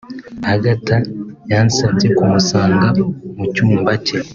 [0.53, 0.97] Agatha
[1.51, 2.87] yansabye kumusanga
[3.35, 4.17] mu cyumba cye